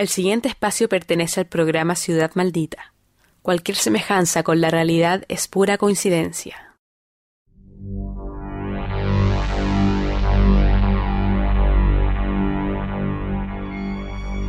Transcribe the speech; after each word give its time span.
El 0.00 0.08
siguiente 0.08 0.48
espacio 0.48 0.88
pertenece 0.88 1.40
al 1.40 1.46
programa 1.46 1.94
Ciudad 1.94 2.30
Maldita. 2.32 2.94
Cualquier 3.42 3.76
semejanza 3.76 4.42
con 4.42 4.62
la 4.62 4.70
realidad 4.70 5.24
es 5.28 5.46
pura 5.46 5.76
coincidencia. 5.76 6.78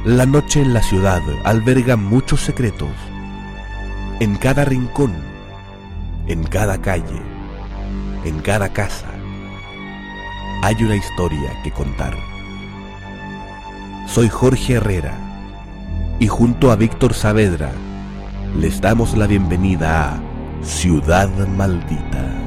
La 0.06 0.26
noche 0.26 0.62
en 0.62 0.74
la 0.74 0.82
ciudad 0.82 1.22
alberga 1.44 1.98
muchos 1.98 2.40
secretos. 2.40 2.96
En 4.22 4.38
cada 4.38 4.64
rincón, 4.64 5.14
en 6.28 6.46
cada 6.46 6.82
calle, 6.82 7.22
en 8.24 8.40
cada 8.40 8.72
casa, 8.72 9.12
hay 10.64 10.82
una 10.82 10.96
historia 10.96 11.62
que 11.62 11.72
contar. 11.72 12.18
Soy 14.08 14.30
Jorge 14.30 14.76
Herrera 14.76 15.28
y 16.22 16.28
junto 16.28 16.72
a 16.72 16.76
Víctor 16.76 17.16
Saavedra 17.16 17.72
les 18.56 18.80
damos 18.80 19.18
la 19.18 19.26
bienvenida 19.26 20.14
a 20.14 20.20
Ciudad 20.62 21.30
Maldita. 21.48 22.41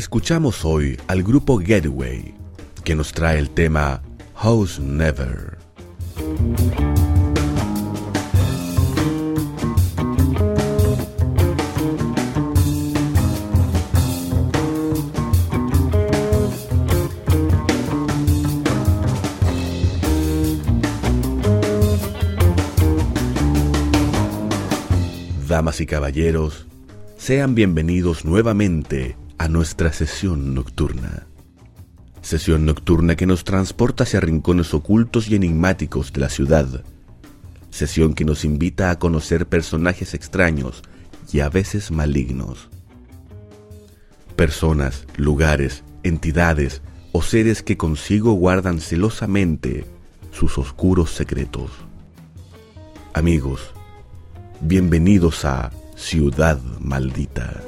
Escuchamos 0.00 0.64
hoy 0.64 0.98
al 1.08 1.22
grupo 1.22 1.58
Getaway, 1.58 2.34
que 2.84 2.94
nos 2.94 3.12
trae 3.12 3.38
el 3.38 3.50
tema 3.50 4.00
House 4.34 4.80
Never. 4.80 5.58
Damas 25.46 25.82
y 25.82 25.84
caballeros, 25.84 26.64
sean 27.18 27.54
bienvenidos 27.54 28.24
nuevamente 28.24 29.19
a 29.40 29.48
nuestra 29.48 29.90
sesión 29.90 30.52
nocturna. 30.54 31.26
Sesión 32.20 32.66
nocturna 32.66 33.16
que 33.16 33.24
nos 33.24 33.42
transporta 33.42 34.04
hacia 34.04 34.20
rincones 34.20 34.74
ocultos 34.74 35.30
y 35.30 35.34
enigmáticos 35.34 36.12
de 36.12 36.20
la 36.20 36.28
ciudad. 36.28 36.84
Sesión 37.70 38.12
que 38.12 38.26
nos 38.26 38.44
invita 38.44 38.90
a 38.90 38.98
conocer 38.98 39.46
personajes 39.46 40.12
extraños 40.12 40.82
y 41.32 41.40
a 41.40 41.48
veces 41.48 41.90
malignos. 41.90 42.68
Personas, 44.36 45.06
lugares, 45.16 45.84
entidades 46.02 46.82
o 47.10 47.22
seres 47.22 47.62
que 47.62 47.78
consigo 47.78 48.32
guardan 48.32 48.78
celosamente 48.78 49.86
sus 50.32 50.58
oscuros 50.58 51.12
secretos. 51.12 51.70
Amigos, 53.14 53.70
bienvenidos 54.60 55.46
a 55.46 55.70
Ciudad 55.96 56.60
Maldita. 56.78 57.62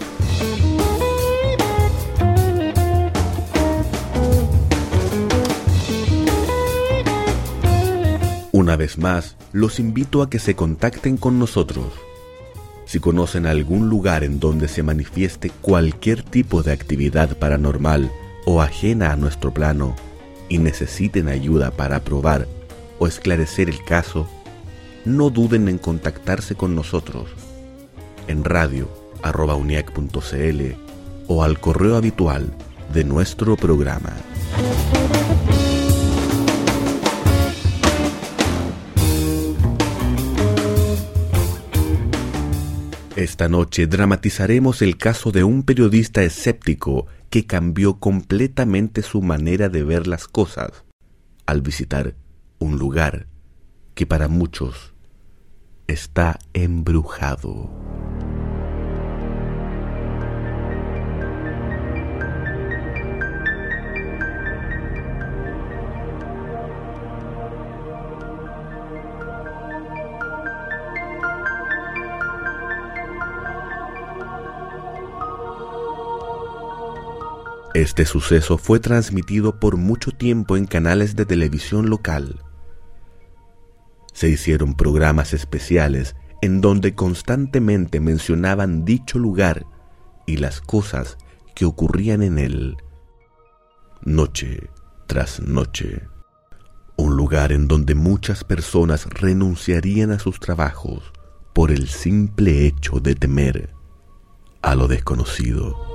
Una 8.63 8.77
vez 8.77 8.97
más, 8.97 9.37
los 9.51 9.81
invito 9.81 10.23
a 10.23 10.31
que 10.31 10.39
se 10.39 10.55
contacten 10.55 11.17
con 11.17 11.41
nosotros. 11.41 11.89
Si 12.85 13.01
conocen 13.01 13.45
algún 13.45 13.89
lugar 13.89 14.23
en 14.23 14.39
donde 14.39 14.69
se 14.69 14.85
manifieste 14.85 15.51
cualquier 15.51 16.23
tipo 16.23 16.63
de 16.63 16.71
actividad 16.71 17.37
paranormal 17.39 18.13
o 18.47 18.63
ajena 18.63 19.11
a 19.11 19.17
nuestro 19.17 19.53
plano 19.53 19.97
y 20.49 20.59
necesiten 20.59 21.29
ayuda 21.29 21.73
para 21.73 22.05
probar 22.05 22.47
o 23.01 23.09
esclarecer 23.09 23.69
el 23.69 23.83
caso, 23.83 24.29
no 25.05 25.31
duden 25.31 25.67
en 25.67 25.79
contactarse 25.79 26.55
con 26.55 26.77
nosotros 26.77 27.31
en 28.29 28.45
radio.uniac.cl 28.45 30.61
o 31.27 31.43
al 31.43 31.59
correo 31.59 31.97
habitual 31.97 32.55
de 32.95 33.03
nuestro 33.03 33.57
programa. 33.57 34.13
Esta 43.17 43.47
noche 43.47 43.87
dramatizaremos 43.87 44.81
el 44.81 44.97
caso 44.97 45.33
de 45.33 45.45
un 45.45 45.65
periodista 45.65 46.23
escéptico 46.23 47.07
que 47.29 47.45
cambió 47.45 47.99
completamente 47.99 49.03
su 49.03 49.21
manera 49.21 49.69
de 49.69 49.83
ver 49.85 50.07
las 50.07 50.27
cosas 50.27 50.85
al 51.45 51.61
visitar 51.61 52.15
un 52.59 52.79
lugar 52.79 53.27
que 53.95 54.07
para 54.07 54.29
muchos 54.29 54.95
está 55.89 56.39
embrujado. 56.55 57.71
Este 77.75 78.05
suceso 78.05 78.59
fue 78.59 78.81
transmitido 78.81 79.59
por 79.59 79.79
mucho 79.79 80.11
tiempo 80.11 80.59
en 80.59 80.67
canales 80.67 81.17
de 81.17 81.25
televisión 81.25 81.89
local. 81.89 82.43
Se 84.13 84.29
hicieron 84.29 84.75
programas 84.75 85.33
especiales 85.33 86.15
en 86.43 86.61
donde 86.61 86.95
constantemente 86.95 87.99
mencionaban 87.99 88.85
dicho 88.85 89.19
lugar 89.19 89.65
y 90.27 90.37
las 90.37 90.61
cosas 90.61 91.17
que 91.55 91.65
ocurrían 91.65 92.23
en 92.23 92.39
él, 92.39 92.77
noche 94.03 94.69
tras 95.07 95.41
noche. 95.41 96.03
Un 96.97 97.17
lugar 97.17 97.53
en 97.53 97.69
donde 97.69 97.95
muchas 97.95 98.45
personas 98.45 99.07
renunciarían 99.07 100.11
a 100.11 100.19
sus 100.19 100.41
trabajos 100.41 101.11
por 101.55 101.71
el 101.71 101.89
simple 101.89 102.67
hecho 102.67 103.01
de 103.01 103.15
temer 103.15 103.71
a 104.61 104.75
lo 104.75 104.89
desconocido. 104.89 105.92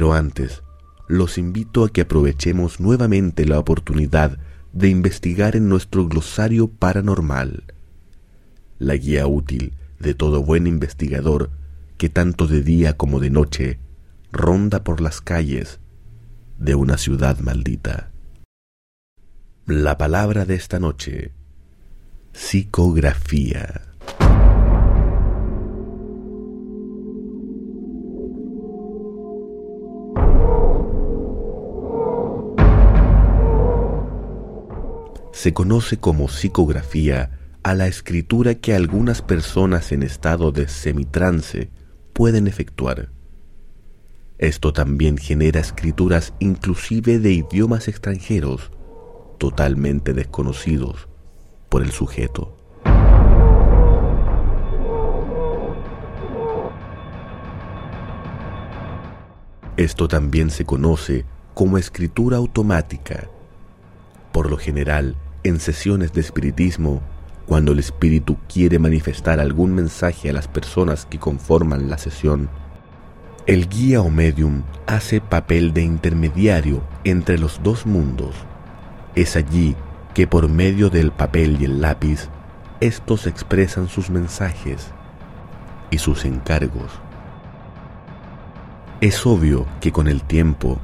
Pero 0.00 0.14
antes, 0.14 0.62
los 1.08 1.36
invito 1.36 1.84
a 1.84 1.90
que 1.90 2.00
aprovechemos 2.00 2.80
nuevamente 2.80 3.44
la 3.44 3.58
oportunidad 3.58 4.38
de 4.72 4.88
investigar 4.88 5.56
en 5.56 5.68
nuestro 5.68 6.08
glosario 6.08 6.68
paranormal, 6.68 7.64
la 8.78 8.96
guía 8.96 9.26
útil 9.26 9.74
de 9.98 10.14
todo 10.14 10.42
buen 10.42 10.66
investigador 10.66 11.50
que 11.98 12.08
tanto 12.08 12.46
de 12.46 12.62
día 12.62 12.96
como 12.96 13.20
de 13.20 13.28
noche 13.28 13.78
ronda 14.32 14.84
por 14.84 15.02
las 15.02 15.20
calles 15.20 15.80
de 16.56 16.76
una 16.76 16.96
ciudad 16.96 17.38
maldita. 17.40 18.10
La 19.66 19.98
palabra 19.98 20.46
de 20.46 20.54
esta 20.54 20.78
noche, 20.78 21.32
psicografía. 22.32 23.82
se 35.40 35.54
conoce 35.54 35.96
como 35.96 36.28
psicografía 36.28 37.30
a 37.62 37.72
la 37.72 37.86
escritura 37.86 38.56
que 38.56 38.74
algunas 38.74 39.22
personas 39.22 39.90
en 39.90 40.02
estado 40.02 40.52
de 40.52 40.68
semitrance 40.68 41.70
pueden 42.12 42.46
efectuar. 42.46 43.08
Esto 44.36 44.74
también 44.74 45.16
genera 45.16 45.58
escrituras 45.58 46.34
inclusive 46.40 47.18
de 47.20 47.32
idiomas 47.32 47.88
extranjeros 47.88 48.70
totalmente 49.38 50.12
desconocidos 50.12 51.08
por 51.70 51.80
el 51.80 51.90
sujeto. 51.90 52.58
Esto 59.78 60.06
también 60.06 60.50
se 60.50 60.66
conoce 60.66 61.24
como 61.54 61.78
escritura 61.78 62.36
automática. 62.36 63.30
Por 64.32 64.50
lo 64.50 64.58
general, 64.58 65.16
en 65.42 65.60
sesiones 65.60 66.12
de 66.12 66.20
espiritismo, 66.20 67.00
cuando 67.46 67.72
el 67.72 67.78
espíritu 67.78 68.36
quiere 68.52 68.78
manifestar 68.78 69.40
algún 69.40 69.74
mensaje 69.74 70.30
a 70.30 70.32
las 70.32 70.48
personas 70.48 71.06
que 71.06 71.18
conforman 71.18 71.88
la 71.90 71.98
sesión, 71.98 72.48
el 73.46 73.68
guía 73.68 74.02
o 74.02 74.10
medium 74.10 74.62
hace 74.86 75.20
papel 75.20 75.72
de 75.72 75.82
intermediario 75.82 76.82
entre 77.04 77.38
los 77.38 77.62
dos 77.62 77.86
mundos. 77.86 78.34
Es 79.14 79.34
allí 79.34 79.74
que 80.14 80.26
por 80.26 80.48
medio 80.48 80.90
del 80.90 81.10
papel 81.10 81.56
y 81.60 81.64
el 81.64 81.80
lápiz, 81.80 82.28
estos 82.80 83.26
expresan 83.26 83.88
sus 83.88 84.10
mensajes 84.10 84.88
y 85.90 85.98
sus 85.98 86.24
encargos. 86.24 86.92
Es 89.00 89.26
obvio 89.26 89.66
que 89.80 89.92
con 89.92 90.06
el 90.06 90.22
tiempo, 90.22 90.78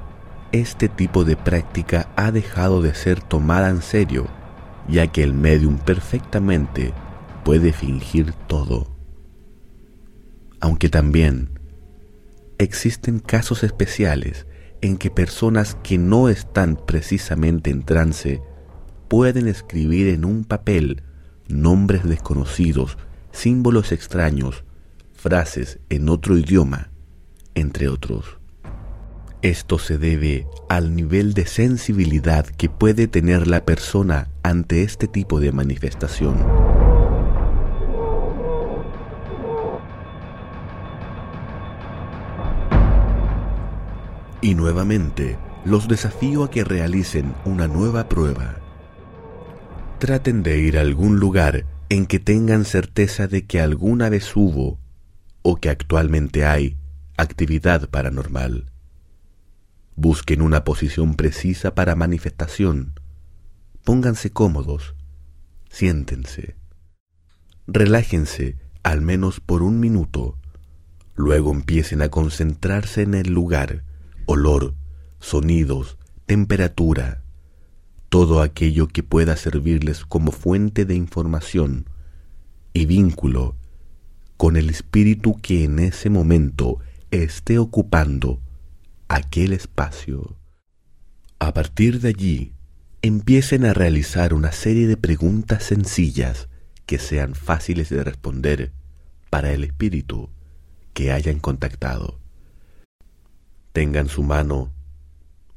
este 0.50 0.88
tipo 0.88 1.24
de 1.24 1.36
práctica 1.36 2.08
ha 2.16 2.30
dejado 2.30 2.80
de 2.80 2.94
ser 2.94 3.20
tomada 3.20 3.68
en 3.68 3.82
serio, 3.82 4.26
ya 4.88 5.08
que 5.08 5.22
el 5.22 5.32
medium 5.34 5.78
perfectamente 5.78 6.92
puede 7.44 7.72
fingir 7.72 8.32
todo. 8.46 8.94
Aunque 10.60 10.88
también 10.88 11.58
existen 12.58 13.18
casos 13.18 13.62
especiales 13.62 14.46
en 14.80 14.96
que 14.96 15.10
personas 15.10 15.76
que 15.82 15.98
no 15.98 16.28
están 16.28 16.76
precisamente 16.86 17.70
en 17.70 17.82
trance 17.82 18.42
pueden 19.08 19.48
escribir 19.48 20.08
en 20.08 20.24
un 20.24 20.44
papel 20.44 21.02
nombres 21.48 22.04
desconocidos, 22.04 22.98
símbolos 23.32 23.92
extraños, 23.92 24.64
frases 25.14 25.78
en 25.88 26.08
otro 26.08 26.36
idioma, 26.36 26.90
entre 27.54 27.88
otros. 27.88 28.38
Esto 29.42 29.78
se 29.78 29.98
debe 29.98 30.46
al 30.68 30.96
nivel 30.96 31.34
de 31.34 31.46
sensibilidad 31.46 32.46
que 32.46 32.70
puede 32.70 33.06
tener 33.06 33.46
la 33.46 33.64
persona 33.64 34.28
ante 34.42 34.82
este 34.82 35.08
tipo 35.08 35.40
de 35.40 35.52
manifestación. 35.52 36.38
Y 44.40 44.54
nuevamente, 44.54 45.38
los 45.64 45.86
desafío 45.86 46.44
a 46.44 46.50
que 46.50 46.64
realicen 46.64 47.34
una 47.44 47.68
nueva 47.68 48.08
prueba. 48.08 48.56
Traten 49.98 50.42
de 50.42 50.58
ir 50.58 50.78
a 50.78 50.80
algún 50.80 51.18
lugar 51.18 51.66
en 51.88 52.06
que 52.06 52.20
tengan 52.20 52.64
certeza 52.64 53.26
de 53.26 53.44
que 53.46 53.60
alguna 53.60 54.08
vez 54.08 54.34
hubo 54.34 54.78
o 55.42 55.56
que 55.56 55.68
actualmente 55.68 56.46
hay 56.46 56.76
actividad 57.16 57.88
paranormal. 57.90 58.70
Busquen 59.96 60.42
una 60.42 60.62
posición 60.62 61.14
precisa 61.14 61.74
para 61.74 61.96
manifestación. 61.96 63.00
Pónganse 63.82 64.30
cómodos. 64.30 64.94
Siéntense. 65.70 66.56
Relájense 67.66 68.56
al 68.82 69.00
menos 69.00 69.40
por 69.40 69.62
un 69.62 69.80
minuto. 69.80 70.36
Luego 71.14 71.50
empiecen 71.50 72.02
a 72.02 72.10
concentrarse 72.10 73.02
en 73.02 73.14
el 73.14 73.32
lugar, 73.32 73.84
olor, 74.26 74.74
sonidos, 75.18 75.96
temperatura, 76.26 77.22
todo 78.10 78.42
aquello 78.42 78.88
que 78.88 79.02
pueda 79.02 79.36
servirles 79.36 80.04
como 80.04 80.30
fuente 80.30 80.84
de 80.84 80.94
información 80.94 81.88
y 82.74 82.84
vínculo 82.84 83.56
con 84.36 84.56
el 84.56 84.68
espíritu 84.68 85.36
que 85.40 85.64
en 85.64 85.78
ese 85.78 86.10
momento 86.10 86.80
esté 87.10 87.58
ocupando 87.58 88.40
aquel 89.08 89.52
espacio. 89.52 90.36
A 91.38 91.52
partir 91.54 92.00
de 92.00 92.08
allí, 92.08 92.52
empiecen 93.02 93.64
a 93.64 93.74
realizar 93.74 94.34
una 94.34 94.52
serie 94.52 94.86
de 94.86 94.96
preguntas 94.96 95.62
sencillas 95.64 96.48
que 96.86 96.98
sean 96.98 97.34
fáciles 97.34 97.88
de 97.88 98.02
responder 98.02 98.72
para 99.30 99.52
el 99.52 99.64
espíritu 99.64 100.30
que 100.92 101.12
hayan 101.12 101.40
contactado. 101.40 102.18
Tengan 103.72 104.08
su 104.08 104.22
mano 104.22 104.72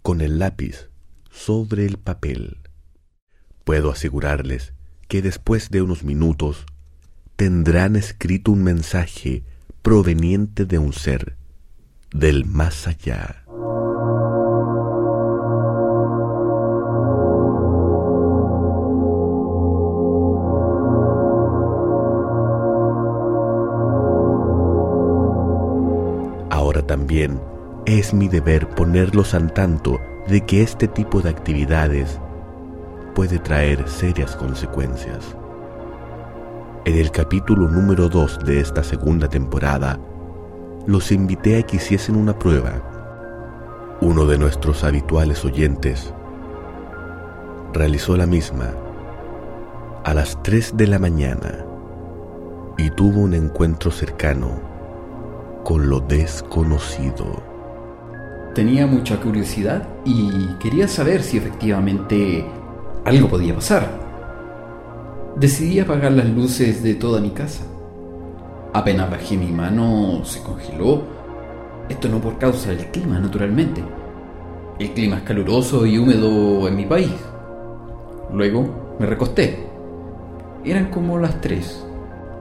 con 0.02 0.22
el 0.22 0.40
lápiz 0.40 0.90
sobre 1.32 1.86
el 1.86 1.98
papel. 1.98 2.58
Puedo 3.64 3.92
asegurarles 3.92 4.74
que 5.08 5.22
después 5.22 5.70
de 5.70 5.82
unos 5.82 6.04
minutos 6.04 6.66
tendrán 7.36 7.96
escrito 7.96 8.52
un 8.52 8.64
mensaje 8.64 9.44
proveniente 9.82 10.66
de 10.66 10.78
un 10.78 10.94
ser 10.94 11.38
del 12.12 12.46
más 12.46 12.88
allá. 12.88 13.39
También 27.10 27.42
es 27.88 28.14
mi 28.14 28.28
deber 28.28 28.70
ponerlos 28.70 29.34
al 29.34 29.52
tanto 29.52 30.00
de 30.28 30.46
que 30.46 30.62
este 30.62 30.88
tipo 30.88 31.24
de 31.24 31.32
actividades 31.32 32.20
puede 33.16 33.40
traer 33.40 33.90
serias 33.90 34.36
consecuencias. 34.36 35.36
En 36.86 36.96
el 36.96 37.10
capítulo 37.10 37.68
número 37.68 38.10
2 38.10 38.46
de 38.46 38.60
esta 38.60 38.84
segunda 38.84 39.28
temporada, 39.28 40.00
los 40.86 41.12
invité 41.12 41.58
a 41.58 41.64
que 41.64 41.78
hiciesen 41.78 42.16
una 42.16 42.38
prueba. 42.38 42.80
Uno 44.02 44.28
de 44.28 44.38
nuestros 44.38 44.84
habituales 44.84 45.44
oyentes 45.44 46.14
realizó 47.74 48.18
la 48.18 48.28
misma 48.28 48.70
a 50.04 50.14
las 50.14 50.44
3 50.44 50.78
de 50.78 50.86
la 50.86 51.00
mañana 51.00 51.66
y 52.78 52.92
tuvo 52.92 53.22
un 53.22 53.34
encuentro 53.34 53.90
cercano 53.90 54.69
con 55.70 55.88
lo 55.88 56.00
desconocido. 56.00 57.44
Tenía 58.56 58.88
mucha 58.88 59.18
curiosidad 59.20 59.88
y 60.04 60.48
quería 60.60 60.88
saber 60.88 61.22
si 61.22 61.38
efectivamente 61.38 62.44
algo 63.06 63.30
podía 63.30 63.54
pasar. 63.54 63.88
Decidí 65.36 65.80
apagar 65.80 66.14
las 66.14 66.28
luces 66.28 66.82
de 66.82 66.96
toda 66.96 67.22
mi 67.22 67.30
casa. 67.30 67.64
Apenas 68.74 69.12
bajé 69.12 69.38
mi 69.38 69.52
mano, 69.52 70.26
se 70.26 70.42
congeló. 70.42 71.04
Esto 71.88 72.10
no 72.10 72.20
por 72.20 72.40
causa 72.40 72.72
del 72.72 72.88
clima, 72.88 73.20
naturalmente. 73.20 73.84
El 74.80 74.92
clima 74.94 75.18
es 75.18 75.22
caluroso 75.22 75.86
y 75.86 76.00
húmedo 76.00 76.68
en 76.68 76.78
mi 76.78 76.88
país. 76.88 77.14
Luego 78.34 78.96
me 79.00 79.06
recosté. 79.06 79.68
Eran 80.66 80.90
como 80.90 81.20
las 81.20 81.40
tres. 81.42 81.86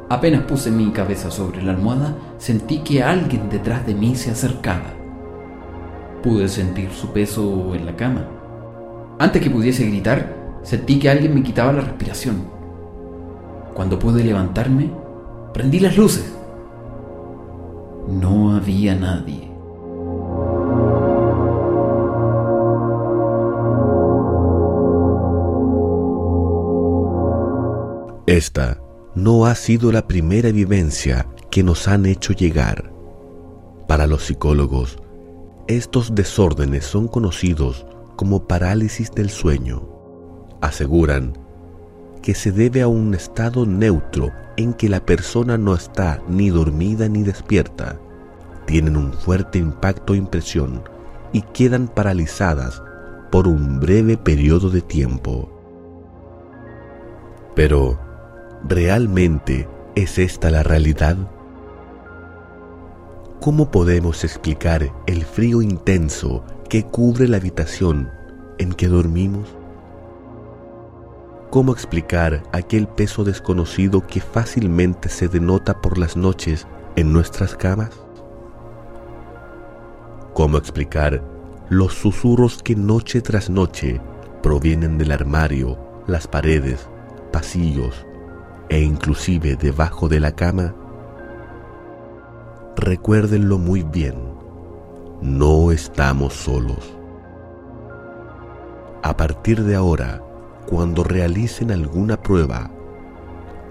Apenas 0.09 0.43
puse 0.43 0.71
mi 0.71 0.91
cabeza 0.91 1.31
sobre 1.31 1.63
la 1.63 1.73
almohada, 1.73 2.17
sentí 2.39 2.79
que 2.79 3.03
alguien 3.03 3.49
detrás 3.49 3.87
de 3.87 3.95
mí 3.95 4.15
se 4.15 4.31
acercaba. 4.31 4.95
Pude 6.23 6.49
sentir 6.49 6.91
su 6.93 7.13
peso 7.13 7.75
en 7.75 7.87
la 7.87 7.95
cama. 7.95 8.27
Antes 9.19 9.43
que 9.43 9.51
pudiese 9.51 9.87
gritar, 9.87 10.35
sentí 10.63 10.99
que 10.99 11.11
alguien 11.11 11.35
me 11.35 11.43
quitaba 11.43 11.73
la 11.73 11.83
respiración. 11.83 12.45
Cuando 13.75 13.99
pude 13.99 14.25
levantarme, 14.25 14.91
Prendí 15.53 15.81
las 15.81 15.97
luces. 15.97 16.33
No 18.07 18.55
había 18.55 18.95
nadie. 18.95 19.51
Esta 28.27 28.79
no 29.19 29.47
ha 29.47 29.57
sido 29.57 29.91
la 29.91 30.07
primera 30.07 30.53
vivencia 30.53 31.27
que 31.51 31.65
nos 31.65 31.89
han 31.89 32.07
hecho 32.07 32.33
llegar. 32.33 32.93
Para 33.89 34.07
los 34.07 34.23
psicólogos, 34.23 34.97
estos 35.67 36.15
desórdenes 36.15 36.85
son 36.85 37.09
conocidos 37.09 37.85
como 38.15 38.47
parálisis 38.47 39.11
del 39.11 39.29
sueño. 39.29 39.83
Aseguran 40.61 41.37
que 42.23 42.35
se 42.35 42.53
debe 42.53 42.81
a 42.81 42.87
un 42.87 43.13
estado 43.13 43.67
neutro 43.67 44.31
en 44.57 44.73
que 44.73 44.89
la 44.89 45.05
persona 45.05 45.59
no 45.59 45.75
está 45.75 46.23
ni 46.29 46.51
dormida 46.51 47.09
ni 47.09 47.25
despierta. 47.25 47.99
Tienen 48.67 48.97
un 48.97 49.13
fuerte 49.13 49.59
impacto 49.59 50.13
o 50.13 50.17
impresión 50.17 50.85
y 51.33 51.43
quedan 51.43 51.89
paralizadas 51.89 52.83
por 53.33 53.49
un 53.49 53.81
breve 53.81 54.17
periodo 54.17 54.71
de 54.71 54.81
tiempo. 54.81 55.51
Pero, 57.57 58.08
¿realmente 58.67 59.69
es 59.95 60.19
esta 60.19 60.51
la 60.51 60.63
realidad? 60.63 61.17
¿Cómo 63.41 63.71
podemos 63.71 64.25
explicar 64.25 64.93
el 65.07 65.25
frío 65.25 65.63
intenso 65.63 66.45
que 66.69 66.83
cubre 66.85 67.29
la 67.29 67.37
habitación 67.37 68.11
en 68.59 68.73
que 68.73 68.89
dormimos? 68.89 69.49
¿Cómo 71.51 71.73
explicar 71.73 72.43
aquel 72.53 72.89
peso 72.89 73.25
desconocido 73.25 74.07
que 74.07 74.21
fácilmente 74.21 75.09
se 75.09 75.29
denota 75.29 75.81
por 75.81 75.97
las 75.97 76.17
noches 76.17 76.67
en 76.97 77.13
nuestras 77.13 77.55
camas? 77.55 77.91
¿Cómo 80.35 80.59
explicar 80.59 81.23
los 81.71 81.95
susurros 81.95 82.63
que 82.63 82.75
noche 82.75 83.21
tras 83.23 83.51
noche 83.51 84.01
provienen 84.43 84.99
del 84.99 85.13
armario, 85.13 85.79
las 86.07 86.27
paredes, 86.27 86.89
pasillos 87.33 88.08
e 88.69 88.81
inclusive 88.81 89.57
debajo 89.57 90.09
de 90.09 90.21
la 90.21 90.33
cama? 90.33 90.75
Recuérdenlo 92.77 93.59
muy 93.59 93.83
bien, 93.83 94.15
no 95.21 95.73
estamos 95.73 96.35
solos. 96.35 96.97
A 99.03 99.17
partir 99.17 99.65
de 99.65 99.75
ahora, 99.75 100.23
cuando 100.67 101.03
realicen 101.03 101.71
alguna 101.71 102.21
prueba, 102.21 102.71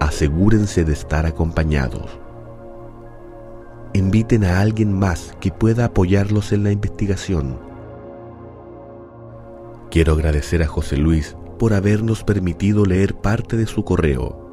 asegúrense 0.00 0.84
de 0.84 0.92
estar 0.92 1.26
acompañados. 1.26 2.18
Inviten 3.92 4.44
a 4.44 4.60
alguien 4.60 4.92
más 4.92 5.34
que 5.40 5.50
pueda 5.50 5.86
apoyarlos 5.86 6.52
en 6.52 6.64
la 6.64 6.72
investigación. 6.72 7.58
Quiero 9.90 10.12
agradecer 10.12 10.62
a 10.62 10.66
José 10.66 10.96
Luis 10.96 11.36
por 11.58 11.72
habernos 11.72 12.24
permitido 12.24 12.84
leer 12.84 13.14
parte 13.14 13.56
de 13.56 13.66
su 13.66 13.84
correo. 13.84 14.47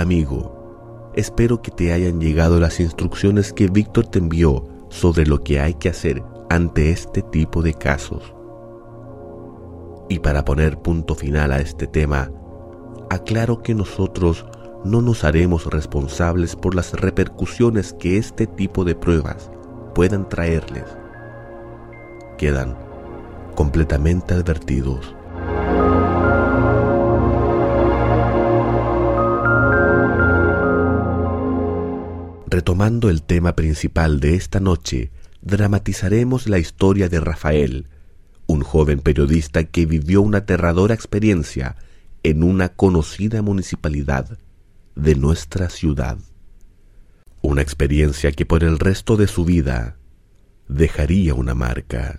Amigo, 0.00 1.12
espero 1.14 1.60
que 1.60 1.70
te 1.70 1.92
hayan 1.92 2.22
llegado 2.22 2.58
las 2.58 2.80
instrucciones 2.80 3.52
que 3.52 3.68
Víctor 3.68 4.06
te 4.06 4.18
envió 4.18 4.66
sobre 4.88 5.26
lo 5.26 5.44
que 5.44 5.60
hay 5.60 5.74
que 5.74 5.90
hacer 5.90 6.22
ante 6.48 6.90
este 6.90 7.20
tipo 7.20 7.60
de 7.60 7.74
casos. 7.74 8.34
Y 10.08 10.20
para 10.20 10.46
poner 10.46 10.78
punto 10.78 11.14
final 11.14 11.52
a 11.52 11.60
este 11.60 11.86
tema, 11.86 12.32
aclaro 13.10 13.62
que 13.62 13.74
nosotros 13.74 14.46
no 14.86 15.02
nos 15.02 15.22
haremos 15.22 15.66
responsables 15.66 16.56
por 16.56 16.74
las 16.74 16.94
repercusiones 16.94 17.92
que 17.92 18.16
este 18.16 18.46
tipo 18.46 18.86
de 18.86 18.94
pruebas 18.94 19.50
puedan 19.94 20.26
traerles. 20.30 20.86
Quedan 22.38 22.74
completamente 23.54 24.32
advertidos. 24.32 25.14
Retomando 32.50 33.10
el 33.10 33.22
tema 33.22 33.54
principal 33.54 34.18
de 34.18 34.34
esta 34.34 34.58
noche, 34.58 35.12
dramatizaremos 35.40 36.48
la 36.48 36.58
historia 36.58 37.08
de 37.08 37.20
Rafael, 37.20 37.86
un 38.48 38.62
joven 38.62 38.98
periodista 38.98 39.62
que 39.62 39.86
vivió 39.86 40.20
una 40.20 40.38
aterradora 40.38 40.92
experiencia 40.92 41.76
en 42.24 42.42
una 42.42 42.70
conocida 42.70 43.40
municipalidad 43.40 44.36
de 44.96 45.14
nuestra 45.14 45.70
ciudad. 45.70 46.18
Una 47.40 47.62
experiencia 47.62 48.32
que 48.32 48.44
por 48.44 48.64
el 48.64 48.80
resto 48.80 49.16
de 49.16 49.28
su 49.28 49.44
vida 49.44 49.96
dejaría 50.66 51.34
una 51.34 51.54
marca. 51.54 52.18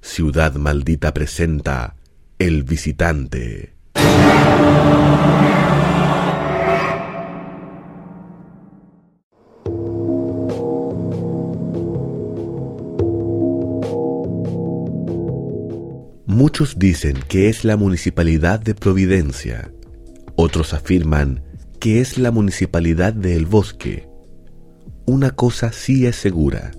Ciudad 0.00 0.56
Maldita 0.56 1.14
presenta 1.14 1.94
El 2.40 2.64
Visitante. 2.64 3.76
Muchos 16.36 16.78
dicen 16.78 17.16
que 17.28 17.48
es 17.48 17.64
la 17.64 17.78
Municipalidad 17.78 18.60
de 18.60 18.74
Providencia, 18.74 19.72
otros 20.34 20.74
afirman 20.74 21.42
que 21.80 22.02
es 22.02 22.18
la 22.18 22.30
Municipalidad 22.30 23.14
de 23.14 23.36
El 23.36 23.46
Bosque. 23.46 24.06
Una 25.06 25.30
cosa 25.30 25.72
sí 25.72 26.04
es 26.04 26.16
segura. 26.16 26.72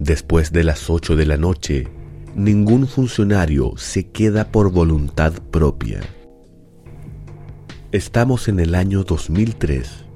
Después 0.00 0.52
de 0.52 0.64
las 0.64 0.88
ocho 0.88 1.16
de 1.16 1.26
la 1.26 1.36
noche, 1.36 1.88
ningún 2.34 2.88
funcionario 2.88 3.74
se 3.76 4.08
queda 4.08 4.50
por 4.50 4.72
voluntad 4.72 5.34
propia. 5.50 6.00
Estamos 7.92 8.48
en 8.48 8.58
el 8.58 8.74
año 8.74 9.04
2003, 9.04 10.06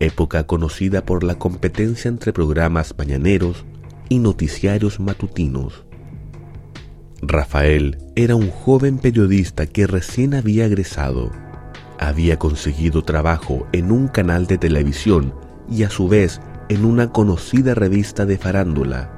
época 0.00 0.48
conocida 0.48 1.06
por 1.06 1.22
la 1.22 1.36
competencia 1.36 2.08
entre 2.08 2.32
programas 2.32 2.92
mañaneros 2.98 3.64
y 4.08 4.18
noticiarios 4.18 4.98
matutinos. 4.98 5.84
Rafael 7.24 7.98
era 8.16 8.34
un 8.34 8.50
joven 8.50 8.98
periodista 8.98 9.66
que 9.66 9.86
recién 9.86 10.34
había 10.34 10.66
egresado. 10.66 11.30
Había 12.00 12.36
conseguido 12.36 13.04
trabajo 13.04 13.68
en 13.70 13.92
un 13.92 14.08
canal 14.08 14.48
de 14.48 14.58
televisión 14.58 15.32
y 15.70 15.84
a 15.84 15.90
su 15.90 16.08
vez 16.08 16.40
en 16.68 16.84
una 16.84 17.12
conocida 17.12 17.74
revista 17.74 18.26
de 18.26 18.38
farándula. 18.38 19.12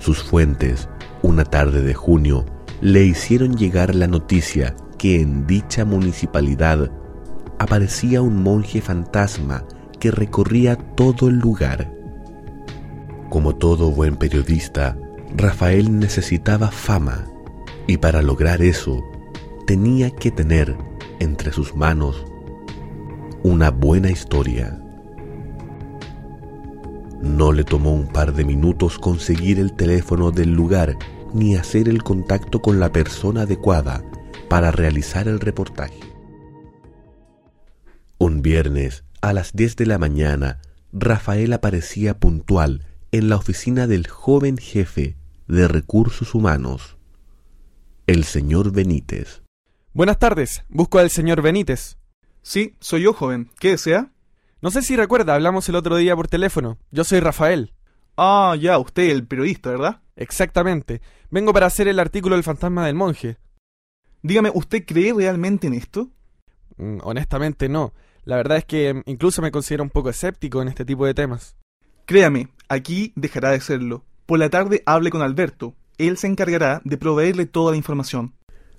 Sus 0.00 0.22
fuentes, 0.22 0.88
una 1.20 1.44
tarde 1.44 1.82
de 1.82 1.92
junio, 1.92 2.46
le 2.80 3.04
hicieron 3.04 3.54
llegar 3.58 3.94
la 3.94 4.06
noticia 4.06 4.74
que 4.96 5.20
en 5.20 5.46
dicha 5.46 5.84
municipalidad 5.84 6.90
aparecía 7.58 8.22
un 8.22 8.42
monje 8.42 8.80
fantasma 8.80 9.66
que 10.00 10.10
recorría 10.10 10.76
todo 10.76 11.28
el 11.28 11.38
lugar. 11.40 11.92
Como 13.28 13.54
todo 13.56 13.90
buen 13.90 14.16
periodista, 14.16 14.96
Rafael 15.36 15.98
necesitaba 15.98 16.70
fama 16.70 17.26
y 17.86 17.98
para 17.98 18.22
lograr 18.22 18.62
eso 18.62 19.04
tenía 19.66 20.10
que 20.10 20.30
tener 20.30 20.76
entre 21.20 21.52
sus 21.52 21.74
manos 21.74 22.24
una 23.42 23.70
buena 23.70 24.10
historia. 24.10 24.80
No 27.22 27.52
le 27.52 27.64
tomó 27.64 27.92
un 27.92 28.08
par 28.08 28.32
de 28.32 28.44
minutos 28.44 28.98
conseguir 28.98 29.58
el 29.58 29.74
teléfono 29.74 30.30
del 30.30 30.52
lugar 30.52 30.96
ni 31.34 31.56
hacer 31.56 31.88
el 31.88 32.02
contacto 32.02 32.62
con 32.62 32.80
la 32.80 32.92
persona 32.92 33.42
adecuada 33.42 34.02
para 34.48 34.70
realizar 34.70 35.28
el 35.28 35.40
reportaje. 35.40 36.00
Un 38.18 38.42
viernes, 38.42 39.04
a 39.20 39.32
las 39.32 39.52
10 39.52 39.76
de 39.76 39.86
la 39.86 39.98
mañana, 39.98 40.60
Rafael 40.92 41.52
aparecía 41.52 42.18
puntual 42.18 42.84
en 43.10 43.28
la 43.28 43.36
oficina 43.36 43.86
del 43.86 44.06
joven 44.06 44.58
jefe 44.58 45.16
de 45.46 45.66
recursos 45.66 46.34
humanos, 46.34 46.98
el 48.06 48.24
señor 48.24 48.72
Benítez. 48.72 49.42
Buenas 49.94 50.18
tardes, 50.18 50.64
busco 50.68 50.98
al 50.98 51.10
señor 51.10 51.40
Benítez. 51.40 51.96
Sí, 52.42 52.76
soy 52.80 53.02
yo, 53.02 53.14
joven. 53.14 53.50
¿Qué 53.58 53.70
desea? 53.70 54.12
No 54.60 54.70
sé 54.70 54.82
si 54.82 54.96
recuerda, 54.96 55.34
hablamos 55.34 55.68
el 55.68 55.76
otro 55.76 55.96
día 55.96 56.14
por 56.16 56.28
teléfono. 56.28 56.78
Yo 56.90 57.04
soy 57.04 57.20
Rafael. 57.20 57.72
Ah, 58.16 58.56
ya, 58.60 58.78
usted, 58.78 59.10
el 59.10 59.26
periodista, 59.26 59.70
¿verdad? 59.70 60.02
Exactamente. 60.16 61.00
Vengo 61.30 61.52
para 61.52 61.66
hacer 61.66 61.88
el 61.88 62.00
artículo 62.00 62.34
del 62.34 62.44
fantasma 62.44 62.86
del 62.86 62.94
monje. 62.94 63.38
Dígame, 64.22 64.50
¿usted 64.52 64.84
cree 64.84 65.14
realmente 65.14 65.66
en 65.68 65.74
esto? 65.74 66.10
Mm, 66.76 66.98
honestamente 67.02 67.68
no. 67.68 67.94
La 68.24 68.36
verdad 68.36 68.58
es 68.58 68.64
que 68.64 68.92
mm, 68.92 69.02
incluso 69.06 69.40
me 69.40 69.50
considero 69.50 69.84
un 69.84 69.90
poco 69.90 70.10
escéptico 70.10 70.60
en 70.60 70.68
este 70.68 70.84
tipo 70.84 71.06
de 71.06 71.14
temas. 71.14 71.56
Créame, 72.08 72.48
aquí 72.70 73.12
dejará 73.16 73.50
de 73.50 73.60
serlo. 73.60 74.02
Por 74.24 74.38
la 74.38 74.48
tarde 74.48 74.82
hable 74.86 75.10
con 75.10 75.20
Alberto. 75.20 75.74
Él 75.98 76.16
se 76.16 76.26
encargará 76.26 76.80
de 76.82 76.96
proveerle 76.96 77.44
toda 77.44 77.72
la 77.72 77.76
información. 77.76 78.32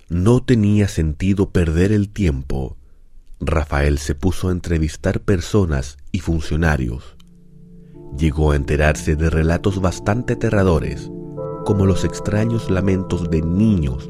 No 0.08 0.42
tenía 0.42 0.88
sentido 0.88 1.50
perder 1.50 1.92
el 1.92 2.08
tiempo. 2.08 2.76
Rafael 3.38 3.98
se 3.98 4.16
puso 4.16 4.48
a 4.48 4.50
entrevistar 4.50 5.20
personas 5.20 5.96
y 6.10 6.18
funcionarios. 6.18 7.16
Llegó 8.18 8.50
a 8.50 8.56
enterarse 8.56 9.14
de 9.14 9.30
relatos 9.30 9.80
bastante 9.80 10.32
aterradores, 10.32 11.08
como 11.64 11.86
los 11.86 12.04
extraños 12.04 12.68
lamentos 12.68 13.30
de 13.30 13.42
niños 13.42 14.08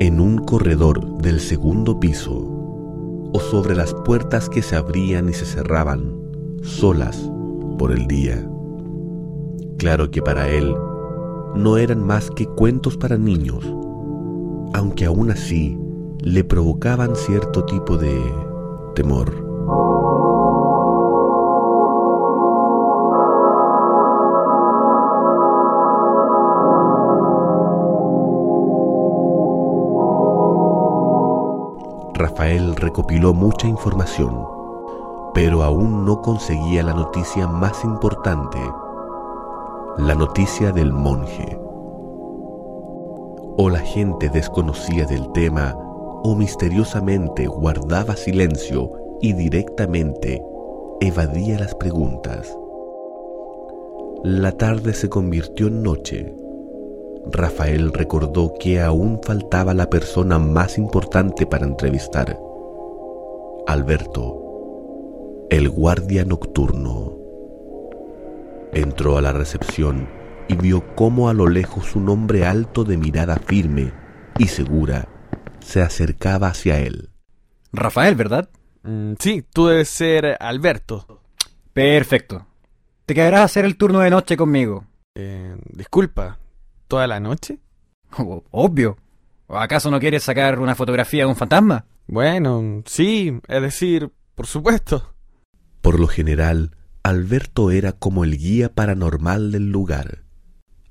en 0.00 0.18
un 0.18 0.38
corredor 0.38 1.22
del 1.22 1.38
segundo 1.38 2.00
piso, 2.00 2.34
o 3.32 3.38
sobre 3.38 3.76
las 3.76 3.94
puertas 3.94 4.48
que 4.48 4.62
se 4.62 4.74
abrían 4.74 5.28
y 5.28 5.32
se 5.32 5.46
cerraban 5.46 6.12
solas 6.64 7.30
el 7.90 8.06
día. 8.06 8.48
Claro 9.78 10.10
que 10.10 10.22
para 10.22 10.48
él 10.48 10.74
no 11.56 11.76
eran 11.76 12.06
más 12.06 12.30
que 12.30 12.46
cuentos 12.46 12.96
para 12.96 13.18
niños, 13.18 13.64
aunque 14.74 15.06
aún 15.06 15.30
así 15.30 15.76
le 16.20 16.44
provocaban 16.44 17.16
cierto 17.16 17.64
tipo 17.64 17.96
de 17.96 18.16
temor. 18.94 19.52
Rafael 32.14 32.76
recopiló 32.76 33.34
mucha 33.34 33.66
información, 33.66 34.46
pero 35.34 35.62
aún 35.62 36.04
no 36.04 36.22
conseguía 36.22 36.82
la 36.82 36.94
noticia 36.94 37.46
más 37.46 37.84
importante 37.84 38.58
la 39.98 40.14
noticia 40.14 40.72
del 40.72 40.90
monje. 40.92 41.58
O 43.58 43.68
la 43.70 43.80
gente 43.80 44.30
desconocía 44.30 45.04
del 45.04 45.30
tema 45.32 45.74
o 46.24 46.34
misteriosamente 46.34 47.46
guardaba 47.46 48.16
silencio 48.16 48.92
y 49.20 49.34
directamente 49.34 50.42
evadía 51.00 51.58
las 51.58 51.74
preguntas. 51.74 52.56
La 54.24 54.52
tarde 54.52 54.94
se 54.94 55.10
convirtió 55.10 55.66
en 55.66 55.82
noche. 55.82 56.34
Rafael 57.30 57.92
recordó 57.92 58.54
que 58.58 58.80
aún 58.80 59.20
faltaba 59.22 59.74
la 59.74 59.90
persona 59.90 60.38
más 60.38 60.78
importante 60.78 61.46
para 61.46 61.66
entrevistar. 61.66 62.40
Alberto, 63.66 64.41
el 65.52 65.68
guardia 65.68 66.24
nocturno. 66.24 67.12
Entró 68.72 69.18
a 69.18 69.20
la 69.20 69.32
recepción 69.32 70.08
y 70.48 70.56
vio 70.56 70.94
cómo 70.96 71.28
a 71.28 71.34
lo 71.34 71.46
lejos 71.46 71.94
un 71.94 72.08
hombre 72.08 72.46
alto 72.46 72.84
de 72.84 72.96
mirada 72.96 73.36
firme 73.36 73.92
y 74.38 74.46
segura 74.48 75.08
se 75.60 75.82
acercaba 75.82 76.48
hacia 76.48 76.78
él. 76.80 77.10
Rafael, 77.70 78.14
¿verdad? 78.14 78.48
Mm, 78.82 79.12
sí, 79.18 79.44
tú 79.52 79.66
debes 79.66 79.90
ser 79.90 80.38
Alberto. 80.40 81.20
Perfecto. 81.74 82.46
Te 83.04 83.14
quedarás 83.14 83.40
a 83.40 83.44
hacer 83.44 83.66
el 83.66 83.76
turno 83.76 84.00
de 84.00 84.08
noche 84.10 84.38
conmigo. 84.38 84.86
Eh, 85.14 85.54
disculpa, 85.70 86.38
¿toda 86.88 87.06
la 87.06 87.20
noche? 87.20 87.58
O- 88.18 88.42
Obvio. 88.50 88.96
¿O 89.48 89.58
acaso 89.58 89.90
no 89.90 90.00
quieres 90.00 90.22
sacar 90.22 90.58
una 90.60 90.74
fotografía 90.74 91.24
de 91.24 91.28
un 91.28 91.36
fantasma? 91.36 91.84
Bueno, 92.06 92.82
sí, 92.86 93.38
es 93.48 93.60
decir, 93.62 94.10
por 94.34 94.46
supuesto. 94.46 95.11
Por 95.82 96.00
lo 96.00 96.06
general, 96.06 96.76
Alberto 97.02 97.72
era 97.72 97.92
como 97.92 98.22
el 98.24 98.38
guía 98.38 98.72
paranormal 98.72 99.50
del 99.50 99.70
lugar. 99.70 100.24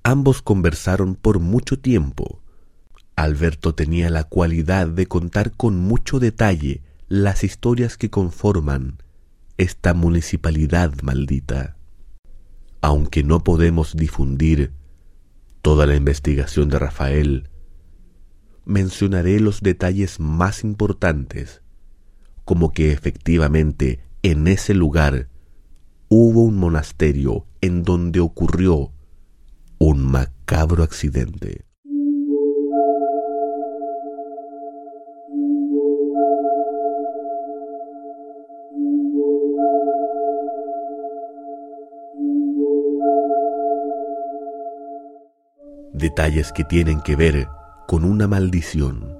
Ambos 0.03 0.41
conversaron 0.41 1.15
por 1.15 1.39
mucho 1.39 1.79
tiempo. 1.79 2.43
Alberto 3.15 3.73
tenía 3.73 4.09
la 4.09 4.25
cualidad 4.25 4.87
de 4.87 5.07
contar 5.07 5.51
con 5.51 5.79
mucho 5.79 6.19
detalle 6.19 6.83
las 7.07 7.43
historias 7.43 7.97
que 7.97 8.09
conforman 8.09 9.01
esta 9.57 9.93
municipalidad 9.93 10.93
maldita. 11.03 11.77
Aunque 12.81 13.23
no 13.23 13.43
podemos 13.43 13.95
difundir 13.95 14.73
toda 15.61 15.85
la 15.85 15.95
investigación 15.95 16.67
de 16.67 16.79
Rafael, 16.79 17.49
mencionaré 18.65 19.39
los 19.39 19.61
detalles 19.61 20.19
más 20.19 20.63
importantes, 20.63 21.61
como 22.43 22.71
que 22.71 22.91
efectivamente 22.91 24.10
en 24.23 24.47
ese 24.47 24.73
lugar 24.73 25.29
hubo 26.07 26.43
un 26.43 26.57
monasterio 26.57 27.47
en 27.61 27.83
donde 27.83 28.19
ocurrió 28.19 28.91
un 29.79 30.05
macabro 30.05 30.83
accidente. 30.83 31.65
Detalles 45.93 46.51
que 46.51 46.63
tienen 46.63 47.01
que 47.01 47.15
ver 47.15 47.47
con 47.87 48.03
una 48.03 48.27
maldición 48.27 49.17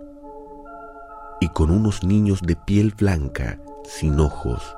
y 1.40 1.50
con 1.50 1.72
unos 1.72 2.04
niños 2.04 2.42
de 2.42 2.56
piel 2.56 2.94
blanca, 2.98 3.60
sin 3.84 4.20
ojos, 4.20 4.76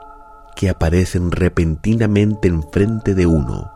que 0.56 0.70
aparecen 0.70 1.32
repentinamente 1.32 2.48
enfrente 2.48 3.14
de 3.16 3.26
uno. 3.26 3.72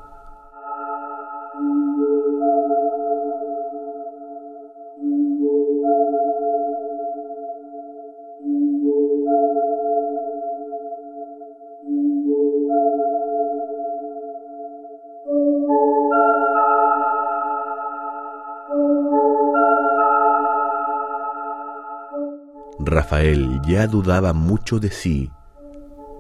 Rafael 22.80 23.62
ya 23.68 23.88
dudaba 23.88 24.34
mucho 24.34 24.80
de 24.80 24.90
sí 24.92 25.32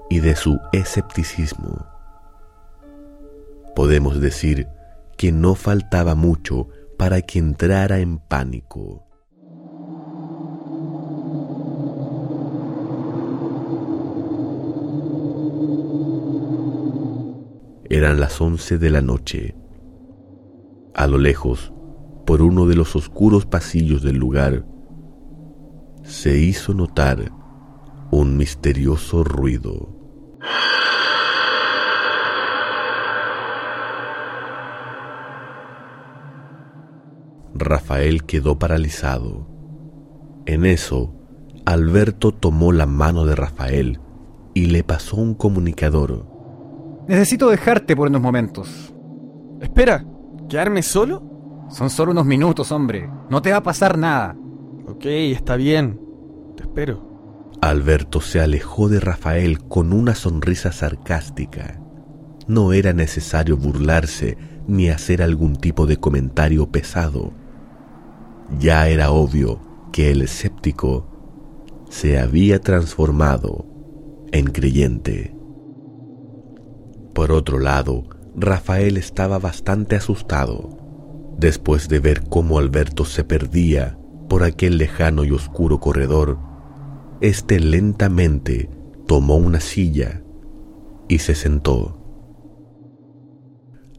y 0.10 0.20
de 0.20 0.36
su 0.36 0.60
escepticismo. 0.72 1.86
Podemos 3.76 4.20
decir 4.20 4.68
que 5.18 5.32
no 5.32 5.56
faltaba 5.56 6.16
mucho 6.16 6.68
para 6.98 7.22
que 7.22 7.40
entrara 7.40 8.00
en 8.00 8.18
pánico. 8.18 9.04
Eran 17.90 18.20
las 18.20 18.42
once 18.42 18.78
de 18.78 18.90
la 18.90 19.02
noche. 19.02 19.56
A 20.94 21.08
lo 21.08 21.18
lejos, 21.18 21.72
por 22.26 22.42
uno 22.42 22.66
de 22.66 22.76
los 22.76 22.96
oscuros 22.96 23.46
pasillos 23.46 24.02
del 24.02 24.18
lugar, 24.18 24.66
se 26.04 26.38
hizo 26.38 26.74
notar 26.74 27.32
un 28.12 28.38
misterioso 28.38 29.24
ruido. 29.24 29.97
Rafael 37.68 38.24
quedó 38.24 38.58
paralizado. 38.58 39.48
En 40.46 40.66
eso, 40.66 41.14
Alberto 41.66 42.32
tomó 42.32 42.72
la 42.72 42.86
mano 42.86 43.26
de 43.26 43.36
Rafael 43.36 44.00
y 44.54 44.68
le 44.68 44.84
pasó 44.84 45.18
un 45.18 45.36
comunicador. 45.36 46.26
Necesito 47.08 47.50
dejarte 47.50 47.96
por 47.96 48.08
unos 48.08 48.22
momentos. 48.22 48.94
Espera, 49.62 50.06
¿quedarme 50.50 50.82
solo? 50.82 51.68
Son 51.70 51.90
solo 51.90 52.12
unos 52.12 52.26
minutos, 52.26 52.72
hombre. 52.72 53.10
No 53.30 53.42
te 53.42 53.52
va 53.52 53.58
a 53.58 53.64
pasar 53.64 53.98
nada. 53.98 54.36
Ok, 54.88 55.06
está 55.06 55.56
bien. 55.58 56.00
Te 56.56 56.64
espero. 56.64 57.52
Alberto 57.62 58.22
se 58.22 58.40
alejó 58.40 58.88
de 58.88 59.00
Rafael 59.00 59.60
con 59.60 59.92
una 59.92 60.16
sonrisa 60.16 60.72
sarcástica. 60.72 61.82
No 62.48 62.72
era 62.72 62.94
necesario 62.94 63.58
burlarse 63.58 64.38
ni 64.68 64.90
hacer 64.90 65.22
algún 65.22 65.56
tipo 65.56 65.86
de 65.86 65.98
comentario 65.98 66.72
pesado. 66.72 67.34
Ya 68.60 68.88
era 68.88 69.12
obvio 69.12 69.60
que 69.92 70.12
el 70.12 70.22
escéptico 70.22 71.06
se 71.90 72.20
había 72.20 72.60
transformado 72.60 73.66
en 74.32 74.46
creyente. 74.46 75.36
Por 77.14 77.32
otro 77.32 77.60
lado, 77.60 78.04
Rafael 78.36 78.98
estaba 78.98 79.40
bastante 79.40 79.96
asustado 79.96 80.78
después 81.38 81.88
de 81.88 82.00
ver 82.00 82.24
cómo 82.28 82.60
Alberto 82.60 83.06
se 83.06 83.24
perdía 83.24 83.98
por 84.28 84.44
aquel 84.44 84.78
lejano 84.78 85.24
y 85.24 85.32
oscuro 85.32 85.80
corredor. 85.80 86.40
Este 87.22 87.60
lentamente 87.60 88.70
tomó 89.08 89.38
una 89.38 89.60
silla 89.60 90.24
y 91.08 91.20
se 91.20 91.36
sentó. 91.36 91.98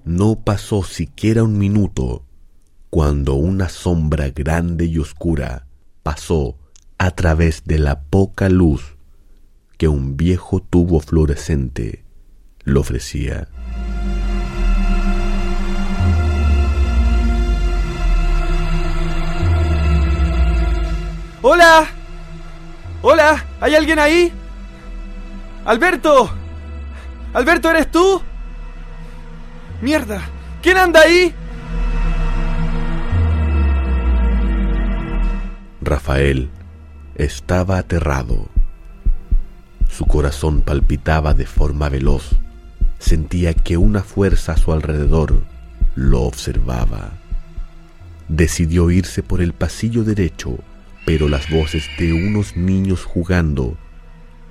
No 0.04 0.42
pasó 0.42 0.82
siquiera 0.82 1.42
un 1.42 1.58
minuto 1.58 2.27
cuando 2.90 3.35
una 3.35 3.68
sombra 3.68 4.31
grande 4.31 4.87
y 4.87 4.98
oscura 4.98 5.66
pasó 6.03 6.57
a 6.96 7.11
través 7.11 7.64
de 7.64 7.79
la 7.79 8.01
poca 8.01 8.48
luz 8.48 8.96
que 9.77 9.88
un 9.88 10.16
viejo 10.16 10.61
tubo 10.61 11.01
fluorescente 11.01 12.05
le 12.64 12.79
ofrecía. 12.79 13.48
¡Hola! 21.42 21.87
¡Hola! 23.03 23.44
¿Hay 23.61 23.74
alguien 23.74 23.98
ahí? 23.98 24.33
¡Alberto! 25.64 26.31
¿Alberto 27.33 27.70
eres 27.70 27.90
tú? 27.90 28.20
¡Mierda! 29.81 30.22
¿Quién 30.62 30.79
anda 30.79 31.01
ahí? 31.03 31.33
Rafael 35.88 36.51
estaba 37.14 37.79
aterrado. 37.79 38.48
Su 39.88 40.05
corazón 40.05 40.61
palpitaba 40.61 41.33
de 41.33 41.46
forma 41.46 41.88
veloz. 41.88 42.37
Sentía 42.98 43.55
que 43.55 43.79
una 43.79 44.03
fuerza 44.03 44.53
a 44.53 44.57
su 44.59 44.72
alrededor 44.72 45.42
lo 45.94 46.22
observaba. 46.22 47.12
Decidió 48.29 48.90
irse 48.90 49.22
por 49.22 49.40
el 49.40 49.55
pasillo 49.55 50.05
derecho, 50.05 50.59
pero 51.07 51.27
las 51.29 51.48
voces 51.48 51.88
de 51.98 52.12
unos 52.12 52.55
niños 52.55 53.05
jugando 53.05 53.79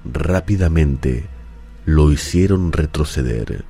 rápidamente 0.04 1.28
lo 1.86 2.12
hicieron 2.12 2.72
retroceder. 2.72 3.64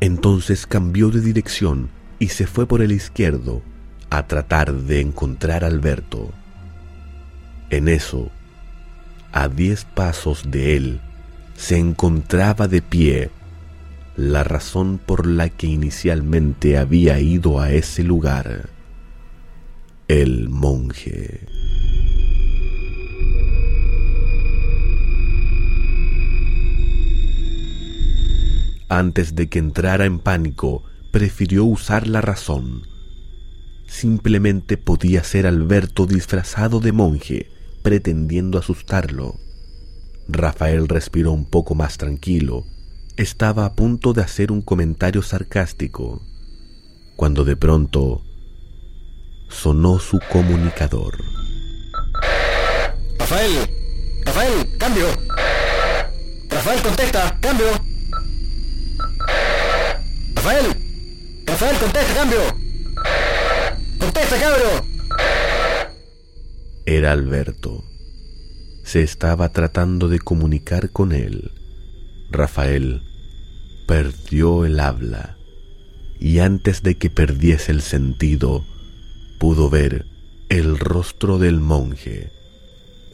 Entonces 0.00 0.66
cambió 0.66 1.08
de 1.08 1.22
dirección 1.22 1.88
y 2.18 2.28
se 2.28 2.46
fue 2.46 2.66
por 2.66 2.82
el 2.82 2.92
izquierdo 2.92 3.62
a 4.10 4.26
tratar 4.26 4.74
de 4.74 5.00
encontrar 5.00 5.64
a 5.64 5.68
Alberto. 5.68 6.30
En 7.70 7.86
eso, 7.86 8.30
a 9.32 9.48
diez 9.48 9.84
pasos 9.84 10.50
de 10.50 10.76
él, 10.76 11.00
se 11.54 11.78
encontraba 11.78 12.66
de 12.66 12.82
pie 12.82 13.30
la 14.16 14.42
razón 14.42 14.98
por 14.98 15.26
la 15.26 15.48
que 15.48 15.68
inicialmente 15.68 16.76
había 16.76 17.20
ido 17.20 17.60
a 17.60 17.70
ese 17.72 18.02
lugar. 18.02 18.68
El 20.08 20.48
monje. 20.48 21.46
Antes 28.88 29.36
de 29.36 29.48
que 29.48 29.60
entrara 29.60 30.06
en 30.06 30.18
pánico, 30.18 30.82
prefirió 31.12 31.64
usar 31.64 32.08
la 32.08 32.20
razón. 32.20 32.82
Simplemente 33.86 34.76
podía 34.76 35.22
ser 35.22 35.46
Alberto 35.46 36.06
disfrazado 36.06 36.80
de 36.80 36.90
monje, 36.90 37.59
pretendiendo 37.82 38.58
asustarlo. 38.58 39.36
Rafael 40.28 40.88
respiró 40.88 41.32
un 41.32 41.44
poco 41.44 41.74
más 41.74 41.98
tranquilo. 41.98 42.64
Estaba 43.16 43.64
a 43.66 43.74
punto 43.74 44.12
de 44.12 44.22
hacer 44.22 44.52
un 44.52 44.62
comentario 44.62 45.22
sarcástico, 45.22 46.22
cuando 47.16 47.44
de 47.44 47.56
pronto 47.56 48.22
sonó 49.48 49.98
su 49.98 50.20
comunicador. 50.30 51.18
Rafael, 53.18 53.70
Rafael, 54.24 54.78
cambio. 54.78 55.06
Rafael, 56.48 56.82
contesta, 56.82 57.38
cambio. 57.40 57.66
Rafael, 60.34 60.66
Rafael, 61.46 61.76
contesta, 61.78 62.14
cambio. 62.14 62.40
Contesta, 63.98 64.38
cabro. 64.38 64.89
Era 66.90 67.12
Alberto. 67.12 67.84
Se 68.82 69.04
estaba 69.04 69.50
tratando 69.50 70.08
de 70.08 70.18
comunicar 70.18 70.90
con 70.90 71.12
él. 71.12 71.52
Rafael 72.32 73.00
perdió 73.86 74.64
el 74.64 74.80
habla 74.80 75.36
y 76.18 76.40
antes 76.40 76.82
de 76.82 76.98
que 76.98 77.08
perdiese 77.08 77.70
el 77.70 77.80
sentido, 77.80 78.64
pudo 79.38 79.70
ver 79.70 80.04
el 80.48 80.80
rostro 80.80 81.38
del 81.38 81.60
monje. 81.60 82.32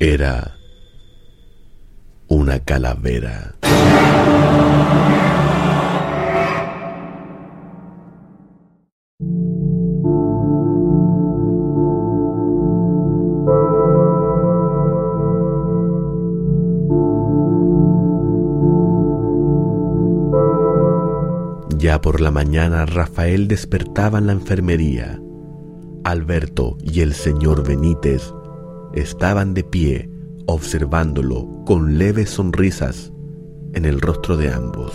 Era 0.00 0.56
una 2.28 2.60
calavera. 2.60 3.56
Por 22.06 22.20
la 22.20 22.30
mañana 22.30 22.86
Rafael 22.86 23.48
despertaba 23.48 24.18
en 24.18 24.28
la 24.28 24.32
enfermería. 24.32 25.20
Alberto 26.04 26.76
y 26.80 27.00
el 27.00 27.14
señor 27.14 27.66
Benítez 27.66 28.32
estaban 28.94 29.54
de 29.54 29.64
pie 29.64 30.08
observándolo 30.46 31.64
con 31.66 31.98
leves 31.98 32.30
sonrisas 32.30 33.12
en 33.72 33.86
el 33.86 34.00
rostro 34.00 34.36
de 34.36 34.52
ambos. 34.52 34.92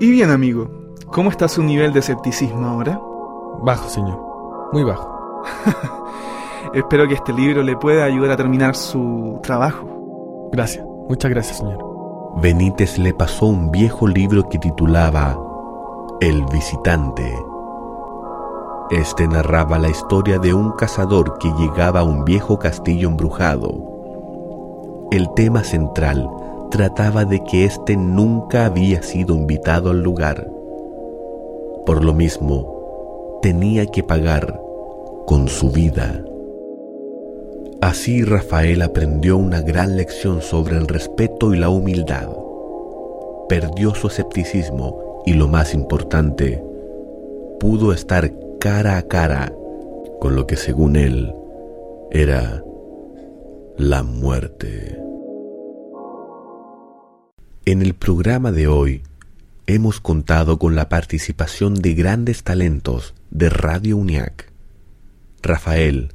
Y 0.00 0.10
bien, 0.10 0.30
amigo, 0.30 0.94
¿cómo 1.12 1.28
está 1.28 1.48
su 1.48 1.62
nivel 1.62 1.92
de 1.92 1.98
escepticismo 1.98 2.64
ahora? 2.64 2.98
Bajo, 3.62 3.86
señor. 3.90 4.18
Muy 4.72 4.84
bajo. 4.84 5.42
Espero 6.72 7.06
que 7.06 7.14
este 7.16 7.34
libro 7.34 7.62
le 7.62 7.76
pueda 7.76 8.04
ayudar 8.04 8.30
a 8.30 8.36
terminar 8.38 8.74
su 8.74 9.38
trabajo. 9.42 10.48
Gracias. 10.50 10.82
Muchas 11.10 11.30
gracias, 11.30 11.58
señor. 11.58 11.84
Benítez 12.40 12.96
le 12.96 13.12
pasó 13.12 13.44
un 13.44 13.70
viejo 13.70 14.06
libro 14.06 14.48
que 14.48 14.58
titulaba 14.58 15.36
El 16.20 16.44
visitante. 16.46 17.32
Este 18.90 19.28
narraba 19.28 19.78
la 19.78 19.88
historia 19.88 20.40
de 20.40 20.52
un 20.52 20.72
cazador 20.72 21.38
que 21.38 21.48
llegaba 21.52 22.00
a 22.00 22.02
un 22.02 22.24
viejo 22.24 22.58
castillo 22.58 23.06
embrujado. 23.06 25.06
El 25.12 25.32
tema 25.34 25.62
central 25.62 26.28
trataba 26.72 27.24
de 27.24 27.44
que 27.44 27.64
éste 27.64 27.96
nunca 27.96 28.66
había 28.66 29.00
sido 29.04 29.36
invitado 29.36 29.90
al 29.90 30.02
lugar. 30.02 30.50
Por 31.86 32.02
lo 32.02 32.14
mismo, 32.14 33.38
tenía 33.40 33.86
que 33.86 34.02
pagar 34.02 34.60
con 35.24 35.46
su 35.46 35.70
vida. 35.70 36.24
Así 37.80 38.24
Rafael 38.24 38.82
aprendió 38.82 39.36
una 39.36 39.60
gran 39.60 39.96
lección 39.96 40.42
sobre 40.42 40.78
el 40.78 40.88
respeto 40.88 41.54
y 41.54 41.58
la 41.58 41.68
humildad. 41.68 42.28
Perdió 43.48 43.94
su 43.94 44.08
escepticismo 44.08 45.07
y 45.28 45.34
lo 45.34 45.46
más 45.46 45.74
importante, 45.74 46.64
pudo 47.60 47.92
estar 47.92 48.32
cara 48.58 48.96
a 48.96 49.02
cara 49.08 49.52
con 50.20 50.34
lo 50.34 50.46
que 50.46 50.56
según 50.56 50.96
él 50.96 51.34
era 52.10 52.64
la 53.76 54.02
muerte. 54.02 54.98
En 57.66 57.82
el 57.82 57.92
programa 57.92 58.52
de 58.52 58.68
hoy 58.68 59.02
hemos 59.66 60.00
contado 60.00 60.58
con 60.58 60.74
la 60.74 60.88
participación 60.88 61.74
de 61.74 61.92
grandes 61.92 62.42
talentos 62.42 63.12
de 63.30 63.50
Radio 63.50 63.98
UNIAC. 63.98 64.50
Rafael 65.42 66.14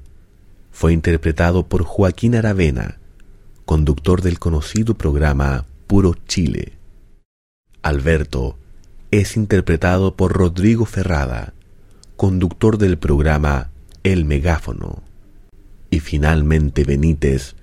fue 0.71 0.91
interpretado 0.91 1.67
por 1.67 1.83
Joaquín 1.83 2.33
Aravena, 2.33 2.97
conductor 3.65 4.23
del 4.23 4.39
conocido 4.39 4.95
programa 4.95 5.67
Puro 5.85 6.15
Chile. 6.25 6.79
Alberto 7.83 8.57
es 9.19 9.37
interpretado 9.37 10.15
por 10.15 10.33
Rodrigo 10.33 10.87
Ferrada, 10.87 11.53
conductor 12.15 12.79
del 12.79 12.97
programa 12.97 13.69
El 14.01 14.25
Megáfono. 14.25 15.03
Y 15.91 15.99
finalmente 15.99 16.83
Benítez 16.83 17.55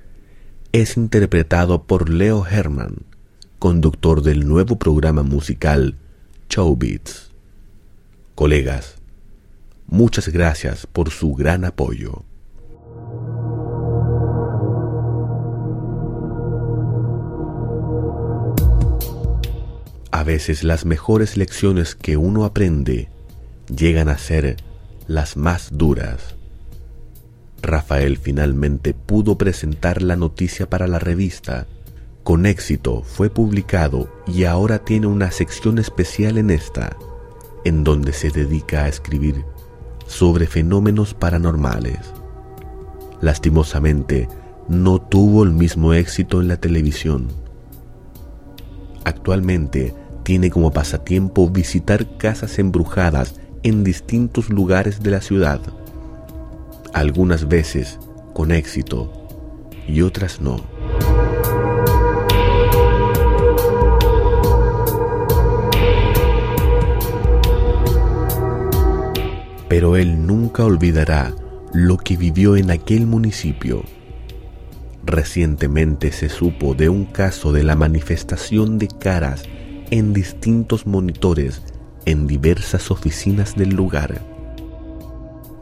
es 0.70 0.96
interpretado 0.96 1.88
por 1.88 2.08
Leo 2.08 2.46
Herman, 2.46 2.98
conductor 3.58 4.22
del 4.22 4.46
nuevo 4.46 4.78
programa 4.78 5.24
musical 5.24 5.96
Showbeats. 6.48 7.32
Colegas, 8.36 8.98
muchas 9.88 10.28
gracias 10.28 10.86
por 10.86 11.10
su 11.10 11.34
gran 11.34 11.64
apoyo. 11.64 12.22
A 20.12 20.25
veces 20.25 20.64
las 20.64 20.85
mejores 20.85 21.37
lecciones 21.37 21.94
que 21.94 22.16
uno 22.16 22.44
aprende 22.44 23.09
llegan 23.75 24.09
a 24.09 24.18
ser 24.18 24.57
las 25.07 25.37
más 25.37 25.70
duras. 25.73 26.37
Rafael 27.62 28.16
finalmente 28.16 28.92
pudo 28.92 29.38
presentar 29.38 30.03
la 30.03 30.16
noticia 30.16 30.68
para 30.68 30.88
la 30.88 30.99
revista. 30.99 31.66
Con 32.25 32.44
éxito 32.46 33.03
fue 33.03 33.31
publicado 33.31 34.11
y 34.27 34.44
ahora 34.44 34.81
tiene 34.81 35.07
una 35.07 35.31
sección 35.31 35.79
especial 35.79 36.38
en 36.38 36.51
esta, 36.51 36.96
en 37.64 37.85
donde 37.85 38.12
se 38.12 38.31
dedica 38.31 38.85
a 38.85 38.88
escribir 38.88 39.44
sobre 40.07 40.46
fenómenos 40.46 41.14
paranormales. 41.14 41.99
Lastimosamente, 43.20 44.29
no 44.68 45.01
tuvo 45.01 45.44
el 45.44 45.53
mismo 45.53 45.94
éxito 45.94 46.40
en 46.40 46.49
la 46.49 46.57
televisión. 46.57 47.29
Actualmente 49.05 49.94
tiene 50.30 50.48
como 50.48 50.70
pasatiempo 50.70 51.50
visitar 51.50 52.16
casas 52.16 52.60
embrujadas 52.60 53.34
en 53.64 53.82
distintos 53.82 54.48
lugares 54.48 55.02
de 55.02 55.10
la 55.10 55.20
ciudad, 55.20 55.60
algunas 56.92 57.48
veces 57.48 57.98
con 58.32 58.52
éxito 58.52 59.10
y 59.88 60.02
otras 60.02 60.40
no. 60.40 60.58
Pero 69.68 69.96
él 69.96 70.24
nunca 70.28 70.64
olvidará 70.64 71.34
lo 71.72 71.96
que 71.96 72.16
vivió 72.16 72.54
en 72.54 72.70
aquel 72.70 73.08
municipio. 73.08 73.82
Recientemente 75.04 76.12
se 76.12 76.28
supo 76.28 76.74
de 76.74 76.88
un 76.88 77.04
caso 77.04 77.52
de 77.52 77.64
la 77.64 77.74
manifestación 77.74 78.78
de 78.78 78.86
caras 78.86 79.42
en 79.90 80.12
distintos 80.12 80.87
monitores 80.87 81.62
en 82.07 82.26
diversas 82.26 82.90
oficinas 82.90 83.57
del 83.57 83.70
lugar. 83.70 84.20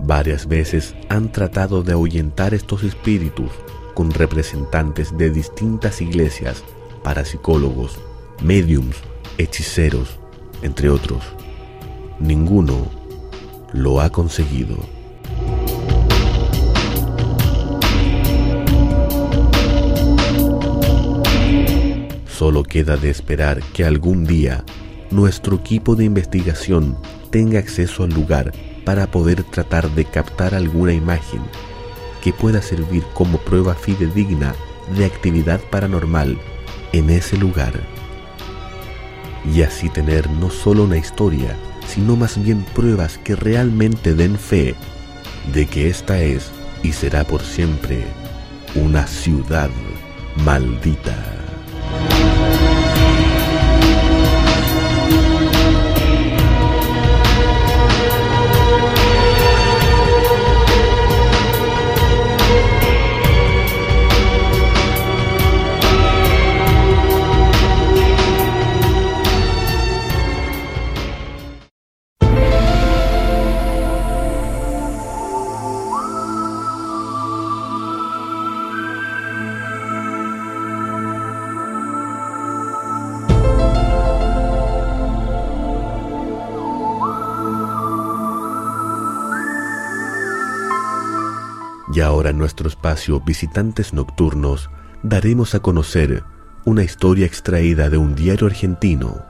Varias 0.01 0.47
veces 0.47 0.95
han 1.09 1.33
tratado 1.33 1.83
de 1.83 1.93
ahuyentar 1.93 2.55
estos 2.55 2.85
espíritus 2.85 3.51
con 3.95 4.11
representantes 4.13 5.17
de 5.17 5.31
distintas 5.31 6.01
iglesias, 6.01 6.63
parapsicólogos, 7.03 7.99
mediums, 8.43 8.97
hechiceros, 9.39 10.21
entre 10.63 10.91
otros. 10.91 11.23
Ninguno 12.21 12.87
lo 13.73 14.01
ha 14.01 14.11
conseguido. 14.11 14.77
Solo 22.39 22.63
queda 22.63 22.97
de 22.97 23.11
esperar 23.11 23.61
que 23.73 23.85
algún 23.85 24.25
día 24.25 24.65
nuestro 25.11 25.57
equipo 25.57 25.97
de 25.97 26.05
investigación 26.05 26.97
tenga 27.33 27.59
acceso 27.59 28.05
al 28.05 28.11
lugar 28.11 28.53
para 28.85 29.11
poder 29.11 29.43
tratar 29.43 29.91
de 29.91 30.05
captar 30.05 30.55
alguna 30.55 30.93
imagen 30.93 31.41
que 32.23 32.33
pueda 32.33 32.63
servir 32.63 33.03
como 33.13 33.39
prueba 33.39 33.75
fidedigna 33.75 34.55
de 34.97 35.05
actividad 35.05 35.61
paranormal 35.69 36.39
en 36.93 37.11
ese 37.11 37.37
lugar. 37.37 37.73
Y 39.53 39.63
así 39.63 39.89
tener 39.89 40.31
no 40.31 40.49
solo 40.49 40.85
una 40.85 40.97
historia, 40.97 41.57
sino 41.89 42.15
más 42.15 42.41
bien 42.41 42.65
pruebas 42.73 43.19
que 43.19 43.35
realmente 43.35 44.15
den 44.15 44.39
fe 44.39 44.77
de 45.53 45.67
que 45.67 45.89
esta 45.89 46.23
es 46.23 46.53
y 46.85 46.93
será 46.93 47.25
por 47.25 47.43
siempre 47.43 48.05
una 48.77 49.09
ciudad 49.09 49.71
maldita. 50.45 51.38
Nuestro 92.49 92.69
espacio 92.69 93.21
Visitantes 93.21 93.93
Nocturnos 93.93 94.71
daremos 95.03 95.55
a 95.55 95.61
conocer 95.61 96.25
una 96.65 96.83
historia 96.83 97.27
extraída 97.27 97.91
de 97.91 97.99
un 97.99 98.15
diario 98.15 98.47
argentino, 98.47 99.23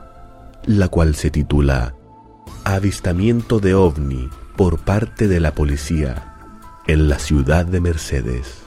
la 0.65 0.87
cual 0.87 1.15
se 1.15 1.29
titula 1.29 1.95
Avistamiento 2.63 3.59
de 3.59 3.73
ovni 3.73 4.29
por 4.55 4.79
parte 4.79 5.27
de 5.27 5.41
la 5.41 5.53
policía 5.53 6.37
en 6.87 7.09
la 7.09 7.19
ciudad 7.19 7.65
de 7.65 7.81
Mercedes. 7.81 8.63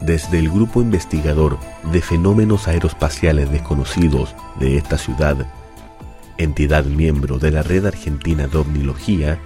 Desde 0.00 0.40
el 0.40 0.50
grupo 0.50 0.82
investigador 0.82 1.60
de 1.92 2.02
fenómenos 2.02 2.66
aeroespaciales 2.66 3.52
desconocidos 3.52 4.34
de 4.58 4.78
esta 4.78 4.98
ciudad, 4.98 5.46
entidad 6.38 6.84
miembro 6.84 7.38
de 7.38 7.50
la 7.50 7.62
Red 7.62 7.86
Argentina 7.86 8.46
de 8.46 8.58
Ovnilogía, 8.58 9.38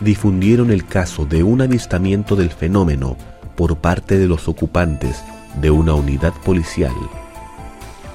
difundieron 0.00 0.70
el 0.70 0.84
caso 0.84 1.24
de 1.24 1.42
un 1.42 1.62
avistamiento 1.62 2.36
del 2.36 2.50
fenómeno 2.50 3.16
por 3.56 3.76
parte 3.78 4.18
de 4.18 4.26
los 4.26 4.48
ocupantes 4.48 5.22
de 5.60 5.70
una 5.70 5.94
unidad 5.94 6.32
policial, 6.44 6.94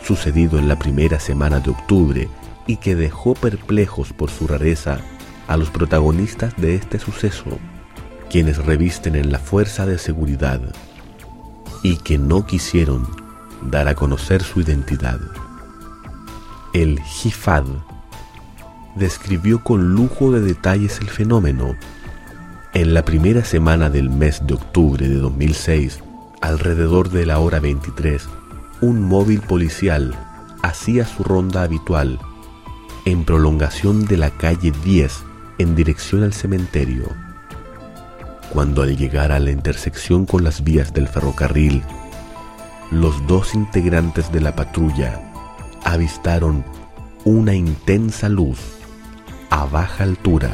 sucedido 0.03 0.59
en 0.59 0.67
la 0.67 0.77
primera 0.77 1.19
semana 1.19 1.59
de 1.59 1.71
octubre 1.71 2.29
y 2.65 2.77
que 2.77 2.95
dejó 2.95 3.33
perplejos 3.33 4.11
por 4.11 4.29
su 4.29 4.47
rareza 4.47 4.99
a 5.47 5.55
los 5.55 5.69
protagonistas 5.69 6.53
de 6.57 6.75
este 6.75 6.99
suceso, 6.99 7.57
quienes 8.29 8.57
revisten 8.57 9.15
en 9.15 9.31
la 9.31 9.39
fuerza 9.39 9.85
de 9.85 9.97
seguridad 9.97 10.59
y 11.83 11.97
que 11.97 12.17
no 12.17 12.45
quisieron 12.45 13.07
dar 13.61 13.87
a 13.87 13.95
conocer 13.95 14.43
su 14.43 14.59
identidad. 14.61 15.19
El 16.73 16.99
Jifad 17.01 17.65
describió 18.97 19.63
con 19.63 19.93
lujo 19.93 20.31
de 20.31 20.41
detalles 20.41 20.99
el 20.99 21.09
fenómeno. 21.09 21.75
En 22.73 22.93
la 22.93 23.05
primera 23.05 23.43
semana 23.43 23.89
del 23.89 24.09
mes 24.09 24.45
de 24.45 24.55
octubre 24.55 25.07
de 25.07 25.15
2006, 25.15 26.03
alrededor 26.41 27.09
de 27.09 27.25
la 27.25 27.39
hora 27.39 27.59
23, 27.59 28.27
un 28.81 29.01
móvil 29.01 29.41
policial 29.41 30.15
hacía 30.61 31.05
su 31.05 31.23
ronda 31.23 31.63
habitual 31.63 32.19
en 33.05 33.23
prolongación 33.23 34.05
de 34.05 34.17
la 34.17 34.31
calle 34.31 34.73
10 34.83 35.23
en 35.59 35.75
dirección 35.75 36.23
al 36.23 36.33
cementerio 36.33 37.07
cuando 38.51 38.81
al 38.81 38.97
llegar 38.97 39.31
a 39.31 39.39
la 39.39 39.51
intersección 39.51 40.25
con 40.25 40.43
las 40.43 40.63
vías 40.63 40.93
del 40.93 41.07
ferrocarril, 41.07 41.83
los 42.91 43.25
dos 43.27 43.53
integrantes 43.53 44.31
de 44.31 44.41
la 44.41 44.55
patrulla 44.55 45.21
avistaron 45.83 46.63
una 47.25 47.53
intensa 47.53 48.29
luz 48.29 48.57
a 49.49 49.65
baja 49.65 50.03
altura 50.03 50.51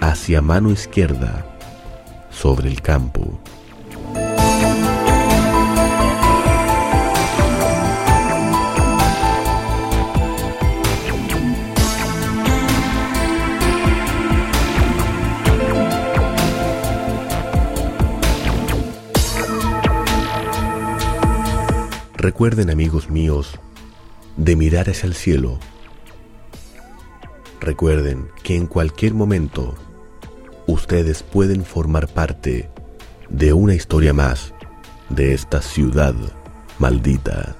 hacia 0.00 0.42
mano 0.42 0.70
izquierda 0.70 1.46
sobre 2.30 2.68
el 2.68 2.82
campo. 2.82 3.40
Recuerden 22.16 22.70
amigos 22.70 23.08
míos 23.08 23.58
de 24.36 24.54
mirar 24.54 24.90
hacia 24.90 25.06
el 25.06 25.14
cielo. 25.14 25.58
Recuerden 27.60 28.28
que 28.42 28.56
en 28.56 28.66
cualquier 28.66 29.14
momento 29.14 29.74
ustedes 30.66 31.22
pueden 31.22 31.64
formar 31.64 32.08
parte 32.08 32.70
de 33.28 33.52
una 33.52 33.74
historia 33.74 34.12
más 34.12 34.54
de 35.08 35.34
esta 35.34 35.60
ciudad 35.62 36.14
maldita. 36.78 37.56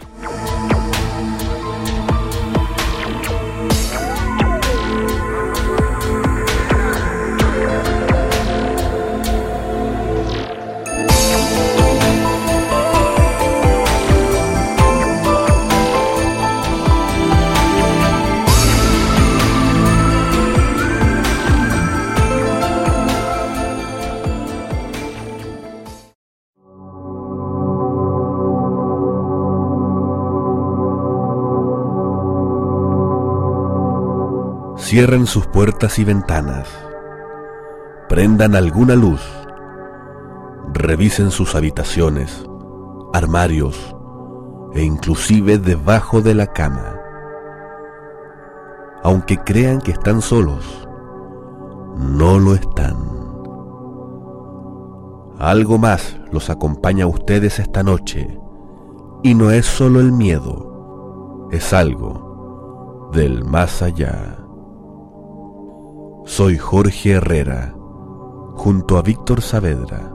Cierren 34.99 35.29
sus 35.29 35.47
puertas 35.47 36.01
y 36.01 36.05
ventanas. 36.05 36.67
Prendan 38.09 38.57
alguna 38.57 38.97
luz. 38.97 39.21
Revisen 40.75 41.31
sus 41.31 41.55
habitaciones, 41.55 42.45
armarios 43.13 43.95
e 44.75 44.83
inclusive 44.83 45.59
debajo 45.59 46.21
de 46.21 46.35
la 46.35 46.49
cama. 46.49 46.97
Aunque 49.05 49.39
crean 49.39 49.81
que 49.81 49.93
están 49.93 50.21
solos, 50.21 50.89
no 51.97 52.41
lo 52.41 52.55
están. 52.55 52.97
Algo 55.39 55.79
más 55.79 56.19
los 56.33 56.51
acompaña 56.51 57.05
a 57.05 57.09
ustedes 57.09 57.61
esta 57.61 57.85
noche 57.85 58.37
y 59.23 59.37
no 59.37 59.53
es 59.53 59.65
solo 59.65 60.01
el 60.01 60.11
miedo, 60.11 61.49
es 61.53 61.73
algo 61.73 63.11
del 63.13 63.45
más 63.45 63.81
allá. 63.81 64.48
Soy 66.29 66.59
Jorge 66.59 67.13
Herrera, 67.13 67.75
junto 68.55 68.99
a 68.99 69.03
Víctor 69.03 69.41
Saavedra. 69.41 70.13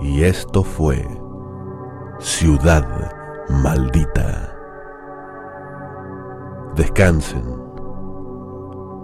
Y 0.00 0.24
esto 0.24 0.64
fue 0.64 1.06
Ciudad 2.20 3.12
Maldita. 3.50 4.56
Descansen 6.74 7.44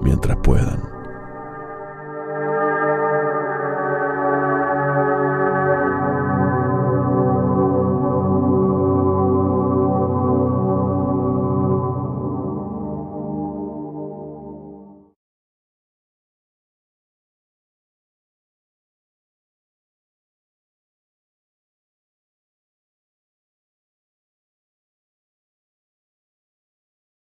mientras 0.01 0.39
puedan. 0.39 0.92